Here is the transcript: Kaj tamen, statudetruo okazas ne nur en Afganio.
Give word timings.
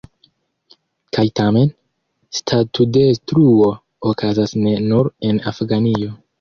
Kaj 1.17 1.25
tamen, 1.39 1.67
statudetruo 2.39 3.69
okazas 4.15 4.59
ne 4.65 4.75
nur 4.91 5.15
en 5.31 5.47
Afganio. 5.55 6.15